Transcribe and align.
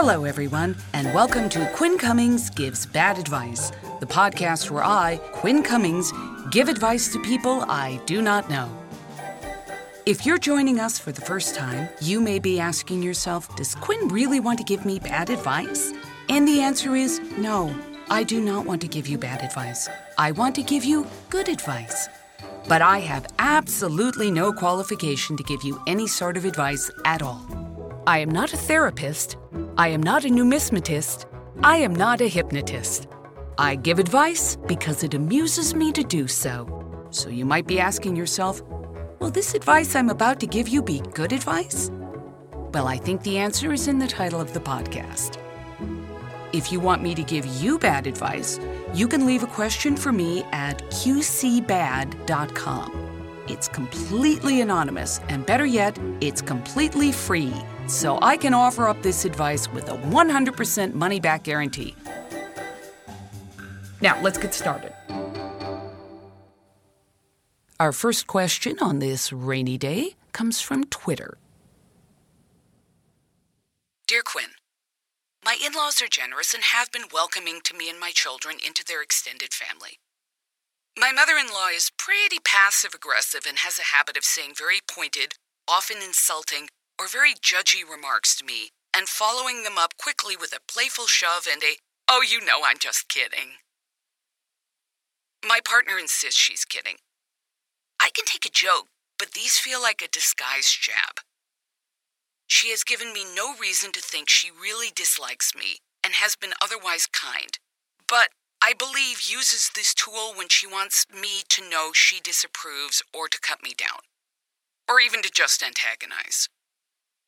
Hello, 0.00 0.22
everyone, 0.22 0.76
and 0.92 1.12
welcome 1.12 1.48
to 1.48 1.68
Quinn 1.74 1.98
Cummings 1.98 2.50
Gives 2.50 2.86
Bad 2.86 3.18
Advice, 3.18 3.72
the 3.98 4.06
podcast 4.06 4.70
where 4.70 4.84
I, 4.84 5.16
Quinn 5.32 5.60
Cummings, 5.60 6.12
give 6.52 6.68
advice 6.68 7.12
to 7.12 7.20
people 7.22 7.62
I 7.62 8.00
do 8.06 8.22
not 8.22 8.48
know. 8.48 8.70
If 10.06 10.24
you're 10.24 10.38
joining 10.38 10.78
us 10.78 11.00
for 11.00 11.10
the 11.10 11.20
first 11.20 11.56
time, 11.56 11.88
you 12.00 12.20
may 12.20 12.38
be 12.38 12.60
asking 12.60 13.02
yourself, 13.02 13.56
Does 13.56 13.74
Quinn 13.74 14.06
really 14.06 14.38
want 14.38 14.58
to 14.58 14.64
give 14.64 14.86
me 14.86 15.00
bad 15.00 15.30
advice? 15.30 15.92
And 16.28 16.46
the 16.46 16.60
answer 16.60 16.94
is 16.94 17.20
no, 17.36 17.74
I 18.08 18.22
do 18.22 18.40
not 18.40 18.66
want 18.66 18.80
to 18.82 18.86
give 18.86 19.08
you 19.08 19.18
bad 19.18 19.42
advice. 19.42 19.88
I 20.16 20.30
want 20.30 20.54
to 20.54 20.62
give 20.62 20.84
you 20.84 21.08
good 21.28 21.48
advice. 21.48 22.08
But 22.68 22.82
I 22.82 23.00
have 23.00 23.26
absolutely 23.40 24.30
no 24.30 24.52
qualification 24.52 25.36
to 25.38 25.42
give 25.42 25.64
you 25.64 25.82
any 25.88 26.06
sort 26.06 26.36
of 26.36 26.44
advice 26.44 26.88
at 27.04 27.20
all. 27.20 27.67
I 28.08 28.18
am 28.20 28.30
not 28.30 28.54
a 28.54 28.56
therapist. 28.56 29.36
I 29.76 29.88
am 29.88 30.02
not 30.02 30.24
a 30.24 30.28
numismatist. 30.28 31.26
I 31.62 31.76
am 31.76 31.94
not 31.94 32.22
a 32.22 32.26
hypnotist. 32.26 33.06
I 33.58 33.76
give 33.76 33.98
advice 33.98 34.56
because 34.66 35.04
it 35.04 35.12
amuses 35.12 35.74
me 35.74 35.92
to 35.92 36.02
do 36.02 36.26
so. 36.26 37.06
So 37.10 37.28
you 37.28 37.44
might 37.44 37.66
be 37.66 37.78
asking 37.78 38.16
yourself, 38.16 38.62
will 39.18 39.30
this 39.30 39.52
advice 39.52 39.94
I'm 39.94 40.08
about 40.08 40.40
to 40.40 40.46
give 40.46 40.68
you 40.68 40.80
be 40.80 41.00
good 41.12 41.34
advice? 41.34 41.90
Well, 42.72 42.88
I 42.88 42.96
think 42.96 43.22
the 43.24 43.36
answer 43.36 43.74
is 43.74 43.88
in 43.88 43.98
the 43.98 44.06
title 44.06 44.40
of 44.40 44.54
the 44.54 44.60
podcast. 44.60 45.36
If 46.54 46.72
you 46.72 46.80
want 46.80 47.02
me 47.02 47.14
to 47.14 47.22
give 47.22 47.44
you 47.60 47.78
bad 47.78 48.06
advice, 48.06 48.58
you 48.94 49.06
can 49.06 49.26
leave 49.26 49.42
a 49.42 49.48
question 49.48 49.98
for 49.98 50.12
me 50.12 50.44
at 50.52 50.82
qcbad.com. 50.92 52.14
It's 53.48 53.68
completely 53.68 54.62
anonymous, 54.62 55.20
and 55.28 55.44
better 55.44 55.66
yet, 55.66 55.98
it's 56.22 56.40
completely 56.40 57.12
free, 57.12 57.52
so 57.88 58.18
I 58.22 58.36
can 58.36 58.54
offer 58.54 58.86
up 58.86 59.02
this 59.02 59.24
advice 59.24 59.70
with 59.72 59.88
a 59.88 59.96
100% 59.96 60.94
money 60.94 61.20
back 61.20 61.44
guarantee. 61.44 61.96
Now, 64.00 64.20
let's 64.22 64.38
get 64.38 64.54
started. 64.54 64.92
Our 67.80 67.92
first 67.92 68.26
question 68.26 68.76
on 68.80 68.98
this 68.98 69.32
rainy 69.32 69.78
day 69.78 70.14
comes 70.32 70.60
from 70.60 70.84
Twitter. 70.84 71.38
Dear 74.06 74.22
Quinn, 74.24 74.50
my 75.44 75.56
in 75.64 75.72
laws 75.72 76.02
are 76.02 76.08
generous 76.08 76.54
and 76.54 76.64
have 76.64 76.90
been 76.90 77.04
welcoming 77.12 77.60
to 77.64 77.76
me 77.76 77.88
and 77.88 78.00
my 78.00 78.10
children 78.12 78.56
into 78.64 78.84
their 78.84 79.02
extended 79.02 79.52
family. 79.52 79.98
My 80.98 81.12
mother 81.12 81.36
in 81.36 81.46
law 81.46 81.68
is 81.68 81.92
pretty 81.96 82.38
passive 82.44 82.94
aggressive 82.94 83.42
and 83.46 83.58
has 83.58 83.78
a 83.78 83.94
habit 83.94 84.16
of 84.16 84.24
saying 84.24 84.54
very 84.58 84.80
pointed, 84.90 85.34
often 85.68 85.98
insulting, 85.98 86.68
or 86.98 87.06
very 87.06 87.34
judgy 87.34 87.88
remarks 87.88 88.36
to 88.36 88.44
me 88.44 88.70
and 88.94 89.08
following 89.08 89.62
them 89.62 89.78
up 89.78 89.96
quickly 89.96 90.36
with 90.36 90.52
a 90.52 90.72
playful 90.72 91.06
shove 91.06 91.46
and 91.50 91.62
a, 91.62 91.76
oh, 92.10 92.22
you 92.28 92.40
know, 92.44 92.60
I'm 92.64 92.78
just 92.78 93.08
kidding. 93.08 93.60
My 95.46 95.60
partner 95.64 95.98
insists 95.98 96.40
she's 96.40 96.64
kidding. 96.64 96.96
I 98.00 98.10
can 98.10 98.24
take 98.24 98.44
a 98.44 98.50
joke, 98.50 98.88
but 99.18 99.32
these 99.32 99.58
feel 99.58 99.80
like 99.80 100.02
a 100.02 100.08
disguised 100.08 100.80
jab. 100.80 101.20
She 102.48 102.70
has 102.70 102.82
given 102.82 103.12
me 103.12 103.24
no 103.24 103.54
reason 103.56 103.92
to 103.92 104.00
think 104.00 104.28
she 104.28 104.50
really 104.50 104.88
dislikes 104.94 105.54
me 105.54 105.78
and 106.02 106.14
has 106.14 106.34
been 106.34 106.54
otherwise 106.62 107.06
kind, 107.06 107.58
but 108.08 108.30
I 108.62 108.72
believe 108.72 109.30
uses 109.30 109.70
this 109.74 109.94
tool 109.94 110.32
when 110.34 110.48
she 110.48 110.66
wants 110.66 111.06
me 111.12 111.42
to 111.50 111.68
know 111.68 111.90
she 111.92 112.20
disapproves 112.20 113.02
or 113.14 113.28
to 113.28 113.38
cut 113.38 113.62
me 113.62 113.74
down, 113.76 114.00
or 114.88 114.98
even 115.00 115.22
to 115.22 115.30
just 115.32 115.62
antagonize. 115.62 116.48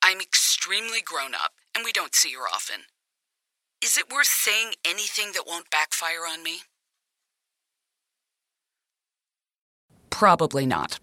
I'm 0.03 0.21
extremely 0.21 1.01
grown 1.05 1.35
up 1.35 1.53
and 1.75 1.85
we 1.85 1.93
don't 1.93 2.15
see 2.15 2.33
her 2.33 2.49
often. 2.53 2.83
Is 3.83 3.97
it 3.97 4.11
worth 4.13 4.27
saying 4.27 4.73
anything 4.85 5.33
that 5.35 5.45
won't 5.47 5.71
backfire 5.71 6.27
on 6.29 6.43
me? 6.43 6.63
Probably 10.11 10.67
not. 10.67 10.99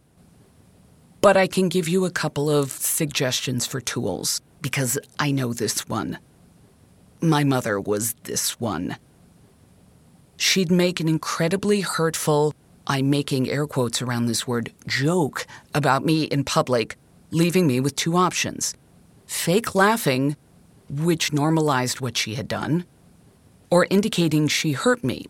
But 1.22 1.38
I 1.38 1.48
can 1.48 1.70
give 1.70 1.88
you 1.88 2.06
a 2.06 2.12
couple 2.12 2.50
of 2.50 2.72
suggestions 2.72 3.66
for 3.66 3.82
tools 3.82 4.42
because 4.62 5.00
I 5.18 5.32
know 5.32 5.54
this 5.54 5.88
one. 5.88 6.20
My 7.22 7.44
mother 7.44 7.80
was 7.80 8.14
this 8.24 8.60
one. 8.60 8.98
She'd 10.38 10.72
make 10.72 11.00
an 11.00 11.08
incredibly 11.08 11.82
hurtful, 11.82 12.54
I'm 12.86 13.10
making 13.10 13.50
air 13.50 13.66
quotes 13.66 14.02
around 14.04 14.28
this 14.28 14.48
word, 14.48 14.72
joke 14.86 15.48
about 15.74 16.06
me 16.06 16.26
in 16.26 16.44
public, 16.44 16.96
leaving 17.32 17.66
me 17.66 17.80
with 17.80 17.96
two 17.96 18.16
options 18.16 18.76
fake 19.28 19.76
laughing, 19.76 20.36
which 20.90 21.34
normalized 21.34 22.02
what 22.02 22.18
she 22.18 22.36
had 22.36 22.48
done, 22.48 22.86
or 23.70 23.86
indicating 23.90 24.48
she 24.48 24.72
hurt 24.72 25.04
me. 25.04 25.28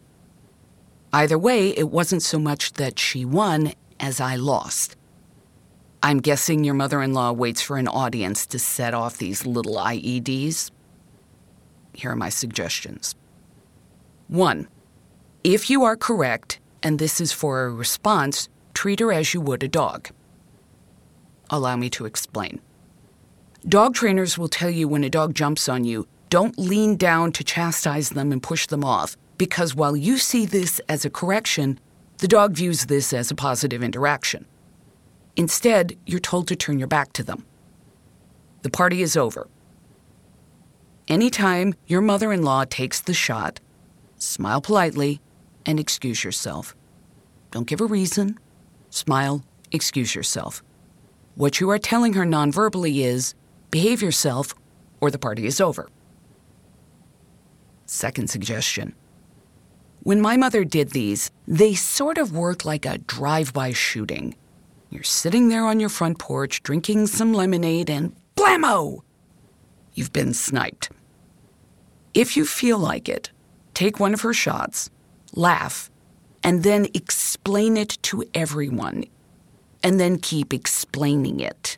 Either 1.11 1.37
way, 1.37 1.69
it 1.69 1.89
wasn't 1.89 2.21
so 2.21 2.37
much 2.37 2.73
that 2.73 2.99
she 2.99 3.25
won 3.25 3.73
as 3.99 4.21
I 4.21 4.35
lost. 4.35 4.95
I'm 6.03 6.19
guessing 6.19 6.63
your 6.63 6.75
mother 6.75 7.01
in 7.01 7.13
law 7.13 7.31
waits 7.31 7.61
for 7.61 7.77
an 7.77 7.87
audience 7.87 8.45
to 8.47 8.59
set 8.59 8.93
off 8.93 9.17
these 9.17 9.45
little 9.45 9.75
IEDs. 9.75 10.69
Here 11.93 12.11
are 12.11 12.15
my 12.15 12.29
suggestions. 12.29 13.15
One, 14.27 14.67
if 15.43 15.69
you 15.69 15.83
are 15.83 15.95
correct, 15.95 16.59
and 16.83 16.99
this 16.99 17.19
is 17.19 17.31
for 17.31 17.65
a 17.65 17.69
response, 17.71 18.49
treat 18.75 18.99
her 18.99 19.11
as 19.11 19.33
you 19.33 19.41
would 19.41 19.63
a 19.63 19.67
dog. 19.67 20.09
Allow 21.49 21.77
me 21.77 21.89
to 21.91 22.05
explain. 22.05 22.61
Dog 23.67 23.95
trainers 23.95 24.37
will 24.37 24.47
tell 24.47 24.69
you 24.69 24.87
when 24.87 25.03
a 25.03 25.09
dog 25.09 25.33
jumps 25.33 25.67
on 25.67 25.83
you, 25.83 26.07
don't 26.29 26.57
lean 26.57 26.95
down 26.95 27.33
to 27.33 27.43
chastise 27.43 28.11
them 28.11 28.31
and 28.31 28.41
push 28.41 28.65
them 28.65 28.81
off, 28.81 29.17
because 29.37 29.75
while 29.75 29.97
you 29.97 30.17
see 30.17 30.45
this 30.45 30.79
as 30.87 31.03
a 31.03 31.09
correction, 31.09 31.77
the 32.19 32.29
dog 32.29 32.53
views 32.53 32.85
this 32.85 33.11
as 33.11 33.29
a 33.29 33.35
positive 33.35 33.83
interaction. 33.83 34.45
Instead, 35.35 35.97
you're 36.05 36.21
told 36.21 36.47
to 36.47 36.55
turn 36.55 36.79
your 36.79 36.87
back 36.87 37.11
to 37.11 37.23
them. 37.23 37.45
The 38.61 38.69
party 38.69 39.01
is 39.01 39.17
over. 39.17 39.49
Anytime 41.09 41.73
your 41.87 42.01
mother 42.01 42.31
in 42.31 42.43
law 42.43 42.63
takes 42.63 43.01
the 43.01 43.13
shot, 43.13 43.59
smile 44.17 44.61
politely 44.61 45.19
and 45.65 45.77
excuse 45.77 46.23
yourself. 46.23 46.73
Don't 47.51 47.67
give 47.67 47.81
a 47.81 47.85
reason. 47.85 48.39
Smile, 48.91 49.43
excuse 49.73 50.15
yourself. 50.15 50.63
What 51.35 51.59
you 51.59 51.69
are 51.69 51.77
telling 51.77 52.13
her 52.13 52.25
nonverbally 52.25 53.03
is 53.03 53.35
behave 53.71 54.01
yourself 54.01 54.53
or 55.01 55.11
the 55.11 55.19
party 55.19 55.45
is 55.45 55.61
over. 55.61 55.89
Second 57.85 58.29
suggestion. 58.29 58.93
When 60.03 60.21
my 60.21 60.37
mother 60.37 60.63
did 60.63 60.91
these, 60.91 61.31
they 61.47 61.73
sort 61.73 62.17
of 62.17 62.31
worked 62.31 62.65
like 62.65 62.85
a 62.85 62.97
drive 62.97 63.53
by 63.53 63.73
shooting. 63.73 64.35
You're 64.89 65.03
sitting 65.03 65.49
there 65.49 65.65
on 65.65 65.79
your 65.79 65.89
front 65.89 66.17
porch 66.17 66.63
drinking 66.63 67.07
some 67.07 67.33
lemonade 67.33 67.89
and 67.89 68.15
blammo! 68.35 69.01
You've 69.93 70.13
been 70.13 70.33
sniped. 70.33 70.91
If 72.13 72.37
you 72.37 72.45
feel 72.45 72.77
like 72.77 73.09
it, 73.09 73.31
take 73.73 73.99
one 73.99 74.13
of 74.13 74.21
her 74.21 74.33
shots, 74.33 74.89
laugh, 75.33 75.89
and 76.43 76.63
then 76.63 76.87
explain 76.93 77.77
it 77.77 77.97
to 78.03 78.23
everyone. 78.33 79.05
And 79.83 79.99
then 79.99 80.17
keep 80.17 80.53
explaining 80.53 81.39
it. 81.39 81.77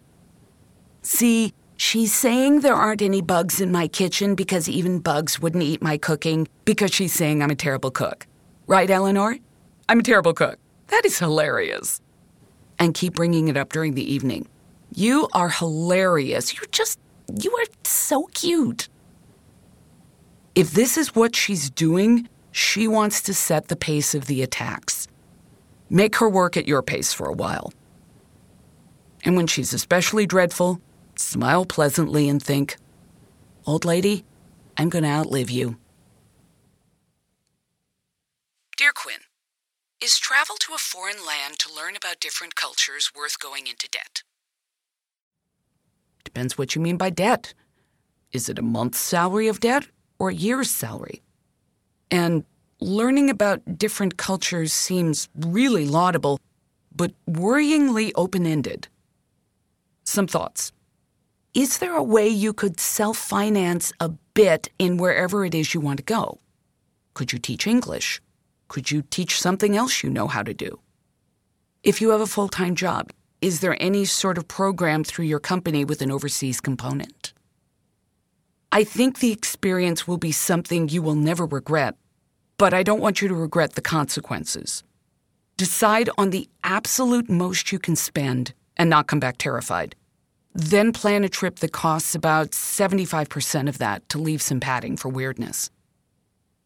See, 1.01 1.53
she's 1.79 2.13
saying 2.13 2.59
there 2.59 2.75
aren't 2.75 3.01
any 3.01 3.21
bugs 3.21 3.61
in 3.61 3.71
my 3.71 3.87
kitchen 3.87 4.35
because 4.35 4.67
even 4.67 4.99
bugs 4.99 5.39
wouldn't 5.39 5.63
eat 5.63 5.81
my 5.81 5.97
cooking 5.97 6.47
because 6.65 6.93
she's 6.93 7.13
saying 7.13 7.41
I'm 7.41 7.49
a 7.49 7.55
terrible 7.55 7.89
cook. 7.89 8.27
Right, 8.67 8.89
Eleanor? 8.89 9.37
I'm 9.87 9.99
a 9.99 10.03
terrible 10.03 10.33
cook. 10.33 10.59
That 10.87 11.05
is 11.05 11.17
hilarious 11.17 12.01
and 12.77 12.93
keep 12.93 13.15
bringing 13.15 13.47
it 13.47 13.57
up 13.57 13.71
during 13.71 13.93
the 13.93 14.13
evening. 14.13 14.47
You 14.93 15.27
are 15.33 15.49
hilarious. 15.49 16.55
You're 16.55 16.69
just, 16.71 16.99
you 17.41 17.51
are 17.55 17.65
so 17.83 18.25
cute. 18.33 18.89
If 20.55 20.71
this 20.71 20.97
is 20.97 21.15
what 21.15 21.35
she's 21.35 21.69
doing, 21.69 22.27
she 22.51 22.87
wants 22.87 23.21
to 23.21 23.33
set 23.33 23.67
the 23.67 23.75
pace 23.75 24.13
of 24.13 24.25
the 24.25 24.41
attacks. 24.41 25.07
Make 25.89 26.17
her 26.17 26.29
work 26.29 26.57
at 26.57 26.67
your 26.67 26.81
pace 26.81 27.13
for 27.13 27.27
a 27.27 27.33
while. 27.33 27.71
And 29.23 29.35
when 29.35 29.47
she's 29.47 29.73
especially 29.73 30.25
dreadful, 30.25 30.81
smile 31.19 31.65
pleasantly 31.65 32.29
and 32.29 32.41
think, 32.41 32.77
Old 33.65 33.85
lady, 33.85 34.25
I'm 34.77 34.89
going 34.89 35.03
to 35.03 35.09
outlive 35.09 35.49
you. 35.49 35.77
Dear 38.77 38.91
Quinn, 38.95 39.19
is 40.01 40.17
travel 40.17 40.55
to 40.61 40.73
a 40.73 40.77
foreign 40.77 41.23
land 41.25 41.59
to 41.59 41.73
learn 41.73 41.95
about 41.95 42.21
different 42.21 42.55
cultures 42.55 43.11
worth 43.15 43.37
going 43.37 43.67
into 43.67 43.89
debt? 43.89 44.23
Depends 46.23 46.57
what 46.57 46.73
you 46.73 46.81
mean 46.81 46.97
by 46.97 47.09
debt. 47.09 47.53
Is 48.31 48.47
it 48.47 48.57
a 48.57 48.63
month's 48.63 48.99
salary 48.99 49.47
of 49.47 49.59
debt 49.59 49.87
or 50.19 50.29
a 50.29 50.33
year's 50.33 50.69
salary? 50.69 51.21
And 52.09 52.45
learning 52.79 53.29
about 53.29 53.77
different 53.77 54.15
cultures 54.15 54.71
seems 54.71 55.27
really 55.35 55.85
laudable, 55.85 56.39
but 56.95 57.11
worryingly 57.29 58.11
open 58.15 58.45
ended. 58.45 58.87
Some 60.05 60.27
thoughts. 60.27 60.71
Is 61.59 61.79
there 61.79 61.97
a 61.97 62.09
way 62.15 62.29
you 62.29 62.53
could 62.53 62.79
self 62.79 63.17
finance 63.17 63.91
a 63.99 64.07
bit 64.33 64.69
in 64.79 64.95
wherever 64.95 65.43
it 65.43 65.53
is 65.53 65.73
you 65.73 65.81
want 65.81 65.97
to 65.97 66.13
go. 66.17 66.39
Could 67.13 67.33
you 67.33 67.39
teach 67.39 67.67
English? 67.67 68.21
Could 68.69 68.89
you 68.89 69.01
teach 69.01 69.41
something 69.41 69.75
else 69.75 70.01
you 70.01 70.09
know 70.09 70.27
how 70.27 70.43
to 70.43 70.53
do? 70.53 70.79
If 71.83 71.99
you 71.99 72.11
have 72.11 72.21
a 72.21 72.33
full 72.35 72.47
time 72.47 72.75
job, 72.75 73.11
is 73.41 73.59
there 73.59 73.75
any 73.81 74.05
sort 74.05 74.37
of 74.37 74.47
program 74.47 75.03
through 75.03 75.25
your 75.25 75.41
company 75.41 75.83
with 75.83 76.01
an 76.01 76.11
overseas 76.11 76.61
component? 76.61 77.33
I 78.71 78.85
think 78.85 79.19
the 79.19 79.33
experience 79.33 80.07
will 80.07 80.21
be 80.29 80.31
something 80.31 80.87
you 80.87 81.01
will 81.01 81.15
never 81.29 81.45
regret, 81.45 81.95
but 82.57 82.73
I 82.73 82.83
don't 82.83 83.01
want 83.01 83.21
you 83.21 83.27
to 83.27 83.35
regret 83.35 83.73
the 83.73 83.89
consequences. 83.97 84.81
Decide 85.57 86.09
on 86.17 86.29
the 86.29 86.47
absolute 86.63 87.29
most 87.29 87.73
you 87.73 87.79
can 87.79 87.97
spend 87.97 88.53
and 88.77 88.89
not 88.89 89.07
come 89.07 89.19
back 89.19 89.37
terrified. 89.37 89.97
Then 90.53 90.91
plan 90.91 91.23
a 91.23 91.29
trip 91.29 91.59
that 91.59 91.71
costs 91.71 92.15
about 92.15 92.51
75% 92.51 93.69
of 93.69 93.77
that 93.77 94.07
to 94.09 94.17
leave 94.17 94.41
some 94.41 94.59
padding 94.59 94.97
for 94.97 95.09
weirdness. 95.09 95.69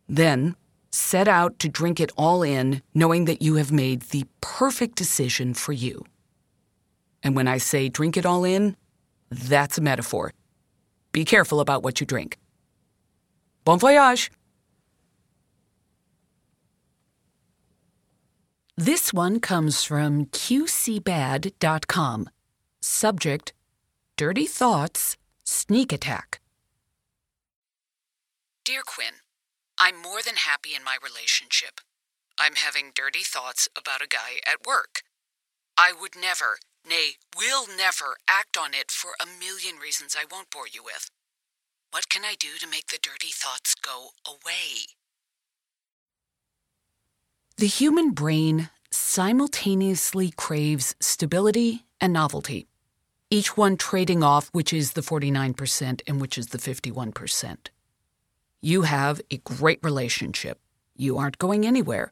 Then 0.07 0.55
set 0.91 1.27
out 1.27 1.59
to 1.59 1.69
drink 1.69 1.99
it 1.99 2.11
all 2.17 2.43
in, 2.43 2.81
knowing 2.93 3.25
that 3.25 3.41
you 3.41 3.55
have 3.55 3.71
made 3.71 4.03
the 4.03 4.25
perfect 4.41 4.95
decision 4.95 5.53
for 5.53 5.73
you. 5.73 6.05
And 7.23 7.35
when 7.35 7.47
I 7.47 7.57
say 7.57 7.89
drink 7.89 8.17
it 8.17 8.25
all 8.25 8.43
in, 8.43 8.75
that's 9.29 9.77
a 9.77 9.81
metaphor. 9.81 10.33
Be 11.11 11.25
careful 11.25 11.59
about 11.59 11.83
what 11.83 11.99
you 11.99 12.05
drink. 12.05 12.37
Bon 13.65 13.79
voyage! 13.79 14.31
This 18.75 19.13
one 19.13 19.39
comes 19.39 19.83
from 19.83 20.25
QCBad.com. 20.25 22.29
Subject 22.81 23.53
Dirty 24.15 24.45
Thoughts 24.45 25.17
Sneak 25.43 25.91
Attack. 25.91 26.39
Dear 28.63 28.83
Quinn, 28.85 29.15
I'm 29.79 29.99
more 29.99 30.21
than 30.21 30.35
happy 30.35 30.75
in 30.75 30.83
my 30.83 30.97
relationship. 31.03 31.81
I'm 32.37 32.53
having 32.53 32.91
dirty 32.93 33.23
thoughts 33.23 33.67
about 33.75 34.03
a 34.03 34.07
guy 34.07 34.37
at 34.45 34.67
work. 34.67 35.01
I 35.79 35.93
would 35.99 36.15
never, 36.15 36.59
nay, 36.87 37.13
will 37.35 37.65
never 37.65 38.17
act 38.29 38.55
on 38.55 38.75
it 38.75 38.91
for 38.91 39.13
a 39.19 39.25
million 39.25 39.81
reasons 39.81 40.15
I 40.15 40.25
won't 40.31 40.51
bore 40.51 40.67
you 40.71 40.83
with. 40.83 41.09
What 41.89 42.07
can 42.07 42.23
I 42.23 42.35
do 42.37 42.59
to 42.59 42.69
make 42.69 42.87
the 42.87 42.99
dirty 43.01 43.31
thoughts 43.33 43.73
go 43.73 44.09
away? 44.27 44.93
The 47.57 47.65
human 47.65 48.11
brain 48.11 48.69
simultaneously 48.91 50.31
craves 50.37 50.95
stability 50.99 51.85
and 51.99 52.13
novelty, 52.13 52.67
each 53.33 53.57
one 53.57 53.75
trading 53.75 54.21
off 54.21 54.49
which 54.51 54.71
is 54.71 54.93
the 54.93 55.01
49% 55.01 56.01
and 56.07 56.21
which 56.21 56.37
is 56.37 56.47
the 56.47 56.59
51%. 56.59 57.57
You 58.61 58.83
have 58.83 59.21
a 59.31 59.37
great 59.37 59.79
relationship. 59.81 60.59
You 60.95 61.17
aren't 61.17 61.39
going 61.39 61.65
anywhere. 61.65 62.11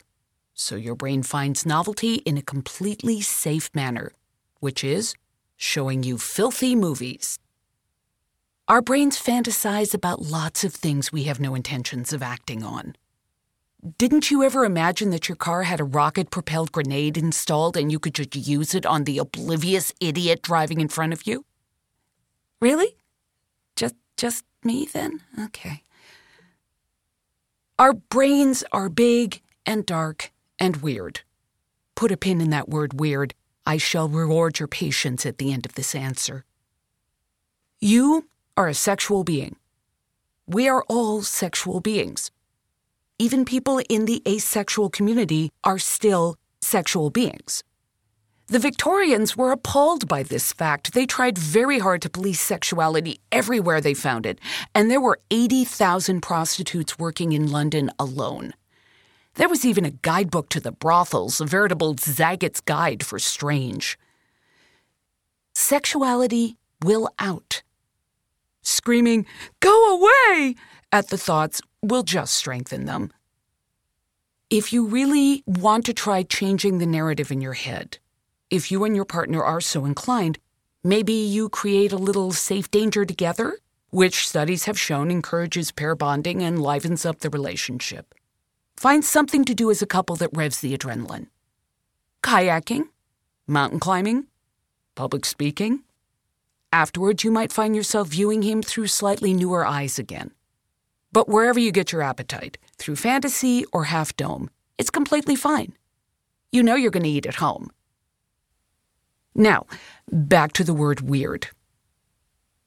So 0.55 0.75
your 0.75 0.95
brain 0.95 1.21
finds 1.21 1.63
novelty 1.63 2.15
in 2.15 2.39
a 2.39 2.41
completely 2.41 3.21
safe 3.21 3.69
manner, 3.75 4.13
which 4.61 4.83
is 4.83 5.13
showing 5.57 6.01
you 6.01 6.17
filthy 6.17 6.75
movies. 6.75 7.37
Our 8.67 8.81
brains 8.81 9.21
fantasize 9.21 9.93
about 9.93 10.23
lots 10.23 10.63
of 10.63 10.73
things 10.73 11.11
we 11.11 11.25
have 11.25 11.39
no 11.39 11.53
intentions 11.53 12.13
of 12.13 12.23
acting 12.23 12.63
on. 12.63 12.95
Didn't 13.97 14.29
you 14.29 14.43
ever 14.43 14.63
imagine 14.63 15.09
that 15.09 15.27
your 15.27 15.35
car 15.35 15.63
had 15.63 15.79
a 15.79 15.83
rocket 15.83 16.29
propelled 16.29 16.71
grenade 16.71 17.17
installed 17.17 17.75
and 17.75 17.91
you 17.91 17.97
could 17.97 18.13
just 18.13 18.35
use 18.35 18.75
it 18.75 18.85
on 18.85 19.05
the 19.05 19.17
oblivious 19.17 19.91
idiot 19.99 20.43
driving 20.43 20.79
in 20.79 20.87
front 20.87 21.13
of 21.13 21.25
you? 21.25 21.45
Really? 22.59 22.95
Just 23.75 23.95
just 24.17 24.45
me 24.63 24.85
then? 24.85 25.21
Okay. 25.39 25.81
Our 27.79 27.93
brains 27.93 28.63
are 28.71 28.87
big 28.87 29.41
and 29.65 29.83
dark 29.83 30.31
and 30.59 30.77
weird. 30.77 31.21
Put 31.95 32.11
a 32.11 32.17
pin 32.17 32.39
in 32.39 32.51
that 32.51 32.69
word 32.69 32.99
weird. 32.99 33.33
I 33.65 33.77
shall 33.77 34.07
reward 34.07 34.59
your 34.59 34.67
patience 34.67 35.25
at 35.25 35.39
the 35.39 35.51
end 35.51 35.65
of 35.65 35.73
this 35.73 35.95
answer. 35.95 36.45
You 37.79 38.27
are 38.55 38.67
a 38.67 38.75
sexual 38.75 39.23
being. 39.23 39.55
We 40.45 40.67
are 40.69 40.83
all 40.87 41.23
sexual 41.23 41.79
beings. 41.79 42.29
Even 43.21 43.45
people 43.45 43.79
in 43.87 44.05
the 44.05 44.23
asexual 44.27 44.89
community 44.89 45.51
are 45.63 45.77
still 45.77 46.37
sexual 46.59 47.11
beings. 47.11 47.63
The 48.47 48.57
Victorians 48.57 49.37
were 49.37 49.51
appalled 49.51 50.07
by 50.07 50.23
this 50.23 50.51
fact. 50.51 50.95
They 50.95 51.05
tried 51.05 51.37
very 51.37 51.77
hard 51.77 52.01
to 52.01 52.09
police 52.09 52.41
sexuality 52.41 53.19
everywhere 53.31 53.79
they 53.79 53.93
found 53.93 54.25
it, 54.25 54.39
and 54.73 54.89
there 54.89 54.99
were 54.99 55.19
80,000 55.29 56.21
prostitutes 56.21 56.97
working 56.97 57.31
in 57.31 57.51
London 57.51 57.91
alone. 57.99 58.53
There 59.35 59.49
was 59.49 59.65
even 59.65 59.85
a 59.85 59.91
guidebook 59.91 60.49
to 60.49 60.59
the 60.59 60.71
brothels, 60.71 61.39
a 61.39 61.45
veritable 61.45 61.93
Zagat's 61.97 62.59
Guide 62.59 63.05
for 63.05 63.19
strange. 63.19 63.99
Sexuality 65.53 66.57
will 66.83 67.07
out. 67.19 67.61
Screaming, 68.63 69.27
Go 69.59 69.95
away! 69.95 70.55
at 70.91 71.09
the 71.09 71.17
thoughts 71.17 71.61
will 71.81 72.03
just 72.03 72.33
strengthen 72.33 72.85
them. 72.85 73.11
If 74.49 74.73
you 74.73 74.85
really 74.85 75.43
want 75.45 75.85
to 75.85 75.93
try 75.93 76.23
changing 76.23 76.77
the 76.77 76.85
narrative 76.85 77.31
in 77.31 77.41
your 77.41 77.53
head, 77.53 77.99
if 78.49 78.71
you 78.71 78.83
and 78.83 78.95
your 78.95 79.05
partner 79.05 79.41
are 79.43 79.61
so 79.61 79.85
inclined, 79.85 80.37
maybe 80.83 81.13
you 81.13 81.47
create 81.47 81.93
a 81.93 81.97
little 81.97 82.33
safe 82.33 82.69
danger 82.69 83.05
together, 83.05 83.57
which 83.91 84.27
studies 84.27 84.65
have 84.65 84.79
shown 84.79 85.09
encourages 85.09 85.71
pair 85.71 85.95
bonding 85.95 86.43
and 86.43 86.61
livens 86.61 87.05
up 87.05 87.19
the 87.19 87.29
relationship. 87.29 88.13
Find 88.75 89.05
something 89.05 89.45
to 89.45 89.55
do 89.55 89.71
as 89.71 89.81
a 89.81 89.87
couple 89.87 90.15
that 90.17 90.31
revs 90.33 90.59
the 90.59 90.77
adrenaline. 90.77 91.27
Kayaking, 92.23 92.89
mountain 93.47 93.79
climbing, 93.79 94.27
public 94.95 95.25
speaking. 95.25 95.83
Afterwards, 96.73 97.23
you 97.23 97.31
might 97.31 97.51
find 97.51 97.75
yourself 97.75 98.09
viewing 98.09 98.41
him 98.41 98.61
through 98.61 98.87
slightly 98.87 99.33
newer 99.33 99.65
eyes 99.65 99.97
again. 99.97 100.31
But 101.11 101.27
wherever 101.27 101.59
you 101.59 101.71
get 101.71 101.91
your 101.91 102.01
appetite, 102.01 102.57
through 102.77 102.95
fantasy 102.95 103.65
or 103.73 103.85
half 103.85 104.15
dome, 104.15 104.49
it's 104.77 104.89
completely 104.89 105.35
fine. 105.35 105.73
You 106.51 106.63
know 106.63 106.75
you're 106.75 106.91
going 106.91 107.03
to 107.03 107.09
eat 107.09 107.25
at 107.25 107.35
home. 107.35 107.69
Now, 109.35 109.65
back 110.11 110.53
to 110.53 110.63
the 110.63 110.73
word 110.73 111.01
weird. 111.01 111.47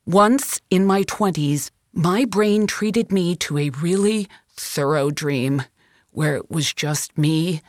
Once 0.06 0.60
in 0.70 0.84
my 0.84 1.03
20s, 1.05 1.70
my 1.93 2.24
brain 2.24 2.67
treated 2.67 3.13
me 3.13 3.36
to 3.36 3.58
a 3.58 3.70
really 3.70 4.29
thorough 4.56 5.10
dream 5.10 5.63
where 6.10 6.36
it 6.36 6.51
was 6.51 6.72
just 6.72 7.17
me 7.19 7.60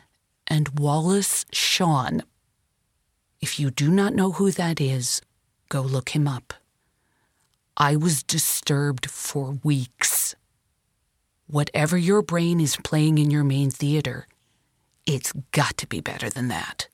and 0.47 0.79
Wallace 0.79 1.45
Shawn. 1.51 2.23
If 3.41 3.59
you 3.59 3.71
do 3.71 3.89
not 3.89 4.13
know 4.13 4.31
who 4.33 4.51
that 4.51 4.79
is, 4.79 5.21
go 5.69 5.81
look 5.81 6.09
him 6.09 6.27
up. 6.27 6.53
I 7.77 7.95
was 7.95 8.23
disturbed 8.23 9.09
for 9.09 9.59
weeks. 9.63 10.35
Whatever 11.47 11.95
your 11.95 12.23
brain 12.23 12.59
is 12.59 12.75
playing 12.77 13.19
in 13.19 13.29
your 13.29 13.43
main 13.43 13.69
theater, 13.69 14.27
it's 15.05 15.31
got 15.51 15.77
to 15.77 15.85
be 15.85 16.01
better 16.01 16.27
than 16.27 16.47
that. 16.47 16.87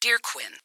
Dear 0.00 0.18
Quinn, 0.20 0.58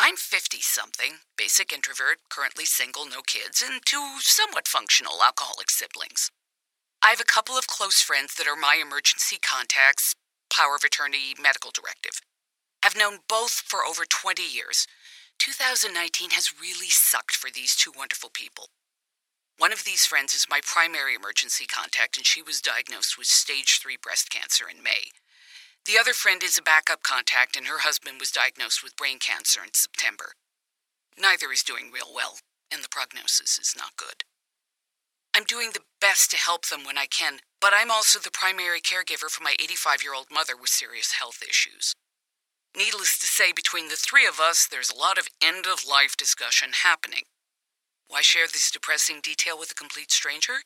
I'm 0.00 0.16
50 0.16 0.58
something, 0.60 1.18
basic 1.36 1.72
introvert, 1.72 2.18
currently 2.28 2.64
single, 2.64 3.06
no 3.06 3.22
kids, 3.24 3.62
and 3.62 3.80
two 3.84 4.18
somewhat 4.18 4.66
functional 4.66 5.22
alcoholic 5.24 5.70
siblings. 5.70 6.30
I 7.02 7.10
have 7.10 7.20
a 7.20 7.24
couple 7.24 7.56
of 7.56 7.68
close 7.68 8.00
friends 8.02 8.34
that 8.34 8.48
are 8.48 8.56
my 8.56 8.82
emergency 8.82 9.38
contacts, 9.40 10.14
power 10.52 10.74
of 10.74 10.82
attorney, 10.84 11.34
medical 11.40 11.70
directive. 11.72 12.20
I've 12.82 12.96
known 12.96 13.18
both 13.28 13.62
for 13.64 13.84
over 13.84 14.04
20 14.04 14.42
years. 14.42 14.86
2019 15.38 16.30
has 16.30 16.54
really 16.60 16.88
sucked 16.90 17.36
for 17.36 17.50
these 17.50 17.76
two 17.76 17.92
wonderful 17.96 18.30
people. 18.32 18.68
One 19.58 19.72
of 19.72 19.84
these 19.84 20.06
friends 20.06 20.34
is 20.34 20.46
my 20.50 20.60
primary 20.64 21.14
emergency 21.14 21.66
contact, 21.66 22.16
and 22.16 22.26
she 22.26 22.42
was 22.42 22.60
diagnosed 22.60 23.16
with 23.16 23.26
stage 23.26 23.80
3 23.80 23.96
breast 24.02 24.30
cancer 24.30 24.66
in 24.68 24.82
May. 24.82 25.12
The 25.86 25.98
other 25.98 26.12
friend 26.12 26.42
is 26.42 26.58
a 26.58 26.62
backup 26.62 27.02
contact, 27.02 27.56
and 27.56 27.66
her 27.66 27.80
husband 27.80 28.18
was 28.20 28.30
diagnosed 28.32 28.82
with 28.82 28.96
brain 28.96 29.18
cancer 29.18 29.62
in 29.62 29.72
September. 29.72 30.32
Neither 31.18 31.52
is 31.52 31.62
doing 31.62 31.90
real 31.92 32.12
well, 32.14 32.38
and 32.72 32.82
the 32.82 32.88
prognosis 32.90 33.58
is 33.58 33.74
not 33.76 33.96
good. 33.96 34.24
I'm 35.34 35.44
doing 35.44 35.70
the 35.72 35.84
best 36.00 36.30
to 36.32 36.36
help 36.36 36.66
them 36.66 36.84
when 36.84 36.98
I 36.98 37.06
can, 37.06 37.40
but 37.60 37.72
I'm 37.74 37.90
also 37.90 38.18
the 38.18 38.30
primary 38.30 38.80
caregiver 38.80 39.30
for 39.30 39.44
my 39.44 39.54
85 39.60 40.02
year 40.02 40.14
old 40.14 40.26
mother 40.32 40.56
with 40.56 40.70
serious 40.70 41.12
health 41.12 41.42
issues. 41.42 41.94
Needless 42.76 43.18
to 43.20 43.26
say, 43.26 43.52
between 43.52 43.88
the 43.88 43.96
three 43.96 44.26
of 44.26 44.38
us, 44.38 44.68
there's 44.70 44.90
a 44.90 44.98
lot 44.98 45.18
of 45.18 45.28
end 45.42 45.66
of 45.66 45.88
life 45.88 46.16
discussion 46.16 46.70
happening. 46.82 47.22
Why 48.08 48.20
share 48.20 48.46
this 48.46 48.70
depressing 48.70 49.20
detail 49.22 49.58
with 49.58 49.70
a 49.70 49.74
complete 49.74 50.12
stranger? 50.12 50.62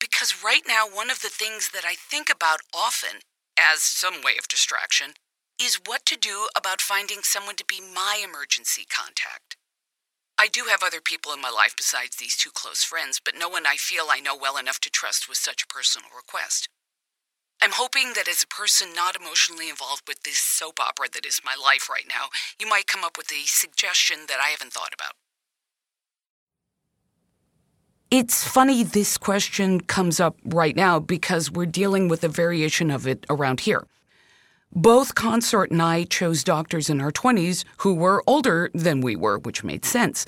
Because 0.00 0.42
right 0.42 0.62
now, 0.66 0.86
one 0.86 1.10
of 1.10 1.20
the 1.20 1.28
things 1.28 1.70
that 1.72 1.84
I 1.84 1.94
think 1.94 2.28
about 2.30 2.60
often 2.74 3.20
as 3.58 3.82
some 3.82 4.22
way 4.22 4.36
of 4.38 4.48
distraction, 4.48 5.14
is 5.60 5.80
what 5.86 6.04
to 6.06 6.16
do 6.16 6.48
about 6.56 6.80
finding 6.80 7.20
someone 7.22 7.56
to 7.56 7.64
be 7.64 7.80
my 7.80 8.20
emergency 8.22 8.84
contact. 8.84 9.56
I 10.38 10.48
do 10.48 10.64
have 10.68 10.82
other 10.82 11.00
people 11.00 11.32
in 11.32 11.40
my 11.40 11.48
life 11.48 11.74
besides 11.76 12.16
these 12.16 12.36
two 12.36 12.50
close 12.52 12.84
friends, 12.84 13.20
but 13.24 13.34
no 13.38 13.48
one 13.48 13.66
I 13.66 13.76
feel 13.76 14.08
I 14.10 14.20
know 14.20 14.36
well 14.36 14.58
enough 14.58 14.80
to 14.80 14.90
trust 14.90 15.28
with 15.28 15.38
such 15.38 15.62
a 15.62 15.66
personal 15.66 16.10
request. 16.14 16.68
I'm 17.62 17.72
hoping 17.72 18.12
that 18.14 18.28
as 18.28 18.42
a 18.42 18.46
person 18.46 18.88
not 18.94 19.16
emotionally 19.16 19.68
involved 19.68 20.02
with 20.06 20.22
this 20.22 20.38
soap 20.38 20.78
opera 20.78 21.06
that 21.12 21.26
is 21.26 21.40
my 21.44 21.56
life 21.60 21.88
right 21.90 22.06
now, 22.08 22.26
you 22.60 22.68
might 22.68 22.86
come 22.86 23.02
up 23.02 23.16
with 23.16 23.30
a 23.32 23.46
suggestion 23.46 24.18
that 24.28 24.38
I 24.40 24.48
haven't 24.48 24.72
thought 24.72 24.94
about. 24.94 25.14
It's 28.10 28.46
funny 28.46 28.84
this 28.84 29.18
question 29.18 29.80
comes 29.80 30.20
up 30.20 30.36
right 30.44 30.76
now 30.76 31.00
because 31.00 31.50
we're 31.50 31.66
dealing 31.66 32.06
with 32.06 32.22
a 32.22 32.28
variation 32.28 32.90
of 32.90 33.06
it 33.06 33.26
around 33.28 33.60
here. 33.60 33.84
Both 34.72 35.14
Consort 35.14 35.70
and 35.70 35.82
I 35.82 36.04
chose 36.04 36.44
doctors 36.44 36.88
in 36.88 37.00
our 37.00 37.10
20s 37.10 37.64
who 37.78 37.94
were 37.94 38.22
older 38.26 38.70
than 38.74 39.00
we 39.00 39.16
were, 39.16 39.38
which 39.38 39.64
made 39.64 39.84
sense. 39.84 40.24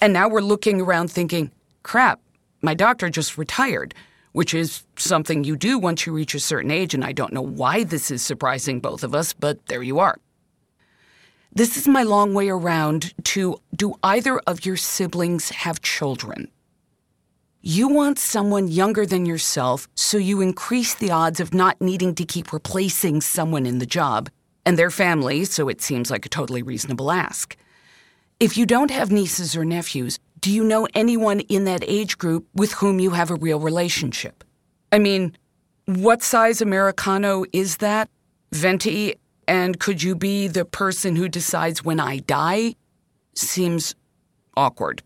And 0.00 0.12
now 0.12 0.28
we're 0.28 0.40
looking 0.40 0.80
around 0.80 1.10
thinking, 1.10 1.50
crap, 1.82 2.20
my 2.62 2.74
doctor 2.74 3.10
just 3.10 3.36
retired, 3.36 3.94
which 4.36 4.52
is 4.52 4.82
something 4.96 5.44
you 5.44 5.56
do 5.56 5.78
once 5.78 6.04
you 6.04 6.12
reach 6.12 6.34
a 6.34 6.38
certain 6.38 6.70
age, 6.70 6.92
and 6.92 7.02
I 7.02 7.12
don't 7.12 7.32
know 7.32 7.40
why 7.40 7.84
this 7.84 8.10
is 8.10 8.20
surprising 8.20 8.80
both 8.80 9.02
of 9.02 9.14
us, 9.14 9.32
but 9.32 9.64
there 9.68 9.82
you 9.82 9.98
are. 9.98 10.18
This 11.54 11.78
is 11.78 11.88
my 11.88 12.02
long 12.02 12.34
way 12.34 12.50
around 12.50 13.14
to 13.32 13.58
do 13.74 13.94
either 14.02 14.38
of 14.40 14.66
your 14.66 14.76
siblings 14.76 15.48
have 15.48 15.80
children? 15.80 16.50
You 17.62 17.88
want 17.88 18.18
someone 18.18 18.68
younger 18.68 19.06
than 19.06 19.24
yourself 19.24 19.88
so 19.94 20.18
you 20.18 20.42
increase 20.42 20.94
the 20.94 21.10
odds 21.10 21.40
of 21.40 21.54
not 21.54 21.80
needing 21.80 22.14
to 22.16 22.26
keep 22.26 22.52
replacing 22.52 23.22
someone 23.22 23.64
in 23.64 23.78
the 23.78 23.86
job 23.86 24.28
and 24.66 24.78
their 24.78 24.90
family, 24.90 25.46
so 25.46 25.70
it 25.70 25.80
seems 25.80 26.10
like 26.10 26.26
a 26.26 26.28
totally 26.28 26.60
reasonable 26.60 27.10
ask. 27.10 27.56
If 28.38 28.58
you 28.58 28.66
don't 28.66 28.90
have 28.90 29.10
nieces 29.10 29.56
or 29.56 29.64
nephews, 29.64 30.18
do 30.40 30.52
you 30.52 30.64
know 30.64 30.86
anyone 30.94 31.40
in 31.40 31.64
that 31.64 31.82
age 31.86 32.18
group 32.18 32.46
with 32.54 32.72
whom 32.72 33.00
you 33.00 33.10
have 33.10 33.30
a 33.30 33.36
real 33.36 33.58
relationship? 33.58 34.44
I 34.92 34.98
mean, 34.98 35.36
what 35.86 36.22
size 36.22 36.60
Americano 36.60 37.44
is 37.52 37.78
that? 37.78 38.08
Venti? 38.52 39.14
And 39.48 39.78
could 39.78 40.02
you 40.02 40.14
be 40.14 40.48
the 40.48 40.64
person 40.64 41.16
who 41.16 41.28
decides 41.28 41.84
when 41.84 42.00
I 42.00 42.18
die? 42.18 42.74
Seems 43.34 43.94
awkward. 44.56 45.02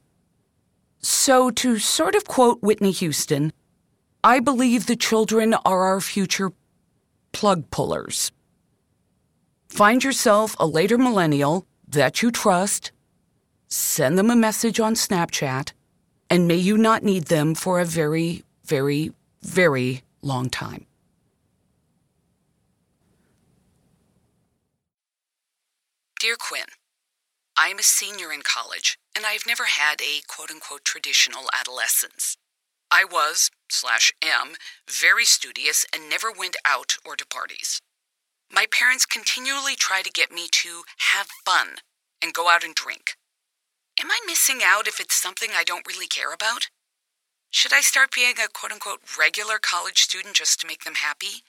So, 1.02 1.50
to 1.50 1.78
sort 1.78 2.14
of 2.14 2.24
quote 2.26 2.62
Whitney 2.62 2.90
Houston, 2.92 3.52
I 4.22 4.40
believe 4.40 4.86
the 4.86 4.96
children 4.96 5.54
are 5.64 5.84
our 5.84 6.00
future 6.00 6.52
plug 7.32 7.70
pullers. 7.70 8.32
Find 9.68 10.04
yourself 10.04 10.56
a 10.58 10.66
later 10.66 10.98
millennial 10.98 11.66
that 11.88 12.22
you 12.22 12.30
trust, 12.30 12.92
send 13.70 14.18
them 14.18 14.30
a 14.30 14.36
message 14.36 14.78
on 14.78 14.94
Snapchat, 14.94 15.72
and 16.28 16.46
may 16.46 16.56
you 16.56 16.76
not 16.76 17.02
need 17.02 17.24
them 17.26 17.54
for 17.54 17.80
a 17.80 17.84
very, 17.84 18.44
very, 18.64 19.12
very 19.42 20.02
long 20.22 20.50
time. 20.50 20.86
Dear 26.20 26.36
Quinn, 26.36 26.66
I 27.56 27.68
am 27.68 27.78
a 27.78 27.82
senior 27.82 28.30
in 28.30 28.42
college, 28.42 28.98
and 29.16 29.24
I 29.24 29.30
have 29.30 29.46
never 29.46 29.64
had 29.64 30.02
a 30.02 30.20
quote 30.28 30.50
unquote 30.50 30.84
traditional 30.84 31.48
adolescence. 31.58 32.36
I 32.90 33.04
was, 33.04 33.50
slash 33.70 34.12
am, 34.22 34.56
very 34.90 35.24
studious 35.24 35.86
and 35.94 36.10
never 36.10 36.30
went 36.30 36.56
out 36.66 36.96
or 37.06 37.16
to 37.16 37.24
parties. 37.24 37.80
My 38.52 38.66
parents 38.70 39.06
continually 39.06 39.76
try 39.76 40.02
to 40.02 40.10
get 40.10 40.32
me 40.32 40.48
to 40.50 40.82
have 41.12 41.28
fun 41.44 41.76
and 42.20 42.34
go 42.34 42.48
out 42.48 42.64
and 42.64 42.74
drink. 42.74 43.14
Am 44.00 44.10
I 44.10 44.18
missing 44.26 44.60
out 44.64 44.88
if 44.88 44.98
it's 44.98 45.14
something 45.14 45.50
I 45.54 45.62
don't 45.62 45.86
really 45.86 46.06
care 46.06 46.32
about? 46.32 46.70
Should 47.50 47.74
I 47.74 47.82
start 47.82 48.14
being 48.14 48.32
a 48.42 48.48
quote 48.48 48.72
unquote 48.72 49.00
regular 49.18 49.58
college 49.60 49.98
student 49.98 50.34
just 50.34 50.58
to 50.60 50.66
make 50.66 50.84
them 50.84 50.94
happy? 50.94 51.44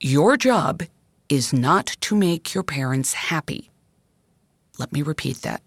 Your 0.00 0.36
job 0.36 0.82
is 1.28 1.52
not 1.52 1.86
to 2.00 2.16
make 2.16 2.52
your 2.52 2.64
parents 2.64 3.12
happy. 3.12 3.70
Let 4.76 4.92
me 4.92 5.02
repeat 5.02 5.42
that. 5.42 5.62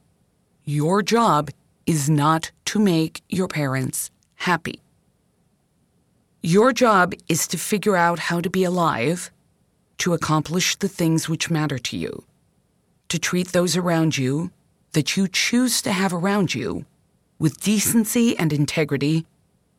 Your 0.65 1.01
job 1.01 1.49
is 1.85 2.09
not 2.09 2.51
to 2.65 2.77
make 2.77 3.21
your 3.29 3.47
parents 3.47 4.11
happy. 4.35 4.81
Your 6.41 6.73
job 6.73 7.13
is 7.29 7.47
to 7.47 7.57
figure 7.57 7.95
out 7.95 8.19
how 8.19 8.41
to 8.41 8.49
be 8.49 8.65
alive, 8.65 9.31
to 9.99 10.13
accomplish 10.13 10.75
the 10.75 10.89
things 10.89 11.29
which 11.29 11.49
matter 11.49 11.79
to 11.79 11.97
you, 11.97 12.23
to 13.09 13.19
treat 13.19 13.49
those 13.49 13.75
around 13.75 14.17
you 14.17 14.51
that 14.93 15.17
you 15.17 15.27
choose 15.27 15.81
to 15.81 15.91
have 15.91 16.13
around 16.13 16.55
you 16.55 16.85
with 17.37 17.61
decency 17.61 18.37
and 18.37 18.51
integrity, 18.51 19.25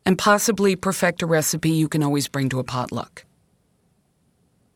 and 0.05 0.17
possibly 0.17 0.75
perfect 0.75 1.21
a 1.21 1.25
recipe 1.25 1.69
you 1.69 1.87
can 1.87 2.01
always 2.01 2.27
bring 2.27 2.49
to 2.49 2.59
a 2.59 2.63
potluck. 2.63 3.23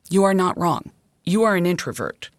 You 0.10 0.24
are 0.24 0.36
not 0.36 0.58
wrong. 0.58 0.92
You 1.24 1.44
are 1.44 1.56
an 1.56 1.66
introvert. 1.66 2.30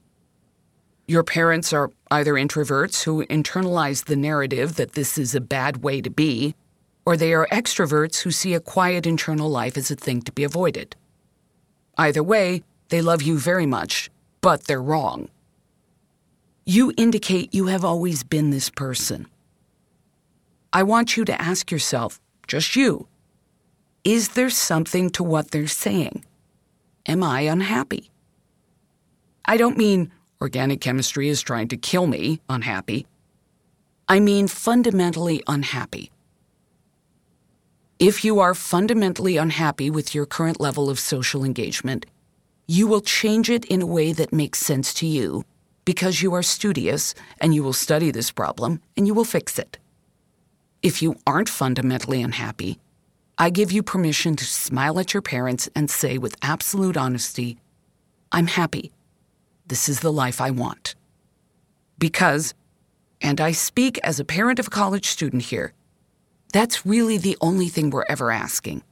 Your 1.09 1.25
parents 1.25 1.73
are 1.73 1.91
either 2.11 2.35
introverts 2.35 3.03
who 3.03 3.27
internalize 3.27 4.05
the 4.05 4.17
narrative 4.17 4.77
that 4.77 4.93
this 4.93 5.19
is 5.19 5.35
a 5.35 5.41
bad 5.41 5.83
way 5.83 6.01
to 6.01 6.11
be, 6.11 6.55
or 7.05 7.17
they 7.17 7.33
are 7.33 7.49
extroverts 7.51 8.23
who 8.23 8.31
see 8.31 8.55
a 8.55 8.61
quiet 8.61 9.07
internal 9.07 9.49
life 9.49 9.77
as 9.77 9.91
a 9.91 9.97
thing 9.97 10.23
to 10.23 10.33
be 10.33 10.45
avoided. 10.45 10.95
Either 11.99 12.23
way, 12.23 12.63
they 12.89 13.03
love 13.03 13.23
you 13.23 13.39
very 13.39 13.67
much, 13.67 14.11
but 14.41 14.65
they're 14.65 14.83
wrong. 14.83 15.29
You 16.69 16.93
indicate 16.97 17.55
you 17.55 17.67
have 17.67 17.85
always 17.85 18.25
been 18.25 18.51
this 18.51 18.71
person. 18.71 19.29
I 20.73 20.83
want 20.83 21.17
you 21.17 21.25
to 21.25 21.41
ask 21.41 21.71
yourself, 21.71 22.21
just 22.49 22.75
you, 22.75 23.07
is 24.03 24.31
there 24.31 24.51
something 24.51 25.11
to 25.11 25.23
what 25.23 25.53
they're 25.53 25.69
saying? 25.69 26.25
Am 27.07 27.23
I 27.23 27.43
unhappy? 27.43 28.11
I 29.45 29.57
don't 29.57 29.79
mean 29.79 30.11
organic 30.41 30.81
chemistry 30.81 31.29
is 31.29 31.41
trying 31.41 31.69
to 31.69 31.77
kill 31.77 32.09
me, 32.09 32.41
unhappy. 32.49 33.07
I 34.09 34.19
mean 34.19 34.49
fundamentally 34.49 35.45
unhappy. 35.47 36.11
If 38.01 38.25
you 38.25 38.41
are 38.41 38.55
fundamentally 38.55 39.37
unhappy 39.37 39.89
with 39.89 40.17
your 40.17 40.27
current 40.27 40.59
level 40.59 40.91
of 40.91 40.99
social 40.99 41.45
engagement, 41.45 42.07
you 42.67 42.89
will 42.89 43.03
change 43.03 43.51
it 43.51 43.65
in 43.67 43.83
a 43.83 43.87
way 43.87 44.13
that 44.13 44.33
makes 44.33 44.59
sense 44.59 44.93
to 44.95 45.07
you 45.07 45.45
because 45.87 46.21
you 46.21 46.35
are 46.35 46.43
studious 46.43 47.15
and 47.41 47.55
you 47.55 47.63
will 47.63 47.73
study 47.73 48.11
this 48.11 48.31
problem 48.31 48.83
and 48.97 49.07
you 49.07 49.15
will 49.15 49.25
fix 49.25 49.59
it. 49.59 49.79
If 50.83 51.01
you 51.01 51.17
aren't 51.27 51.49
fundamentally 51.49 52.21
unhappy, 52.21 52.79
I 53.39 53.49
give 53.49 53.73
you 53.73 53.83
permission 53.83 54.37
to 54.37 54.45
smile 54.45 54.99
at 54.99 55.15
your 55.15 55.23
parents 55.23 55.71
and 55.75 55.91
say 55.91 56.19
with 56.19 56.37
absolute 56.43 56.97
honesty, 56.97 57.59
I'm 58.33 58.49
happy. 58.49 58.93
This 59.67 59.89
is 59.89 60.01
the 60.01 60.13
life 60.13 60.41
I 60.41 60.51
want. 60.51 60.95
Because, 61.99 62.53
and 63.23 63.41
I 63.41 63.53
speak 63.53 63.99
as 64.03 64.21
a 64.21 64.25
parent 64.25 64.59
of 64.59 64.67
a 64.67 64.71
college 64.71 65.07
student 65.07 65.43
here, 65.43 65.73
that's 66.53 66.85
really 66.85 67.17
the 67.17 67.39
only 67.41 67.69
thing 67.69 67.91
we're 67.91 68.05
ever 68.09 68.31
asking. 68.31 68.83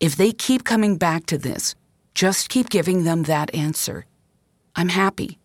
If 0.00 0.16
they 0.16 0.32
keep 0.32 0.64
coming 0.64 0.96
back 0.96 1.26
to 1.26 1.38
this, 1.38 1.74
just 2.14 2.48
keep 2.48 2.70
giving 2.70 3.04
them 3.04 3.24
that 3.24 3.54
answer. 3.54 4.06
I'm 4.74 4.88
happy. 4.88 5.38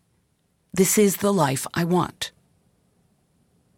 This 0.73 0.97
is 0.97 1.17
the 1.17 1.33
life 1.33 1.67
I 1.73 1.83
want. 1.83 2.31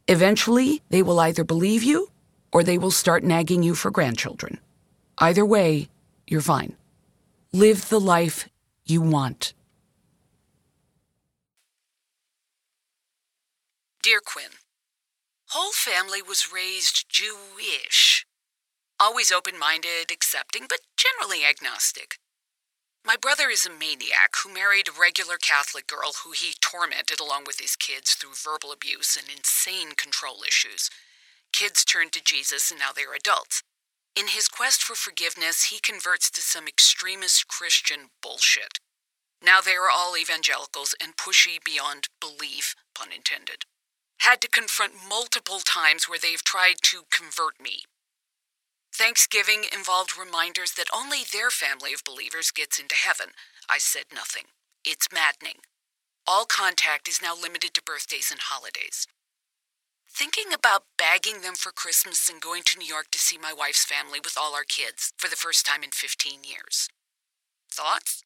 Eventually, 0.07 0.81
they 0.89 1.01
will 1.01 1.19
either 1.19 1.43
believe 1.43 1.83
you 1.83 2.09
or 2.51 2.63
they 2.63 2.77
will 2.77 2.91
start 2.91 3.23
nagging 3.23 3.63
you 3.63 3.73
for 3.73 3.89
grandchildren. 3.89 4.59
Either 5.17 5.45
way, 5.45 5.89
you're 6.27 6.41
fine. 6.41 6.75
Live 7.51 7.89
the 7.89 7.99
life 7.99 8.47
you 8.85 9.01
want. 9.01 9.53
Dear 14.03 14.19
Quinn, 14.23 14.51
Whole 15.49 15.71
family 15.71 16.19
was 16.21 16.51
raised 16.51 17.05
Jewish. 17.09 18.25
Always 18.99 19.31
open 19.31 19.57
minded, 19.57 20.11
accepting, 20.11 20.65
but 20.67 20.79
generally 20.97 21.45
agnostic. 21.45 22.17
My 23.05 23.17
brother 23.17 23.49
is 23.49 23.65
a 23.65 23.69
maniac 23.69 24.35
who 24.41 24.53
married 24.53 24.87
a 24.87 24.99
regular 24.99 25.37
Catholic 25.37 25.87
girl 25.87 26.13
who 26.23 26.31
he 26.31 26.53
tormented 26.61 27.19
along 27.19 27.43
with 27.45 27.59
his 27.59 27.75
kids 27.75 28.13
through 28.13 28.35
verbal 28.35 28.71
abuse 28.71 29.17
and 29.17 29.27
insane 29.29 29.91
control 29.91 30.43
issues. 30.47 30.89
Kids 31.51 31.83
turned 31.83 32.13
to 32.13 32.23
Jesus 32.23 32.71
and 32.71 32.79
now 32.79 32.91
they're 32.95 33.13
adults. 33.13 33.61
In 34.15 34.29
his 34.29 34.47
quest 34.47 34.83
for 34.83 34.95
forgiveness, 34.95 35.65
he 35.65 35.79
converts 35.79 36.29
to 36.31 36.41
some 36.41 36.67
extremist 36.67 37.47
Christian 37.47 38.09
bullshit. 38.21 38.79
Now 39.43 39.59
they 39.59 39.75
are 39.75 39.89
all 39.91 40.15
evangelicals 40.15 40.95
and 41.01 41.17
pushy 41.17 41.57
beyond 41.63 42.07
belief, 42.21 42.75
pun 42.95 43.11
intended 43.11 43.65
had 44.23 44.39
to 44.39 44.47
confront 44.47 44.93
multiple 45.07 45.59
times 45.59 46.07
where 46.07 46.17
they've 46.17 46.43
tried 46.43 46.75
to 46.81 47.03
convert 47.11 47.59
me. 47.61 47.83
Thanksgiving 48.93 49.63
involved 49.73 50.15
reminders 50.15 50.73
that 50.73 50.93
only 50.95 51.21
their 51.23 51.49
family 51.49 51.93
of 51.93 52.03
believers 52.03 52.51
gets 52.51 52.77
into 52.79 52.93
heaven. 52.93 53.33
I 53.67 53.79
said 53.79 54.05
nothing. 54.13 54.43
It's 54.85 55.07
maddening. 55.11 55.61
All 56.27 56.45
contact 56.45 57.07
is 57.07 57.19
now 57.19 57.33
limited 57.35 57.73
to 57.73 57.81
birthdays 57.81 58.29
and 58.29 58.39
holidays. 58.39 59.07
Thinking 60.07 60.53
about 60.53 60.83
bagging 60.95 61.41
them 61.41 61.55
for 61.55 61.71
Christmas 61.71 62.29
and 62.29 62.39
going 62.39 62.61
to 62.67 62.77
New 62.77 62.85
York 62.85 63.07
to 63.11 63.17
see 63.17 63.35
my 63.35 63.51
wife's 63.51 63.83
family 63.83 64.19
with 64.23 64.37
all 64.39 64.53
our 64.53 64.63
kids 64.63 65.11
for 65.17 65.27
the 65.27 65.35
first 65.35 65.65
time 65.65 65.81
in 65.81 65.89
15 65.89 66.43
years. 66.43 66.87
Thoughts? 67.71 68.23